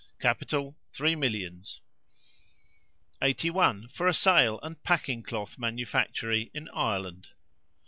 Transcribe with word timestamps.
Capital, 0.19 0.75
three 0.91 1.15
millions. 1.15 1.79
81. 3.21 3.89
For 3.89 4.07
a 4.07 4.15
sail 4.15 4.59
and 4.63 4.81
packing 4.81 5.21
cloth 5.21 5.59
manufactory 5.59 6.49
in 6.55 6.69
Ireland. 6.69 7.27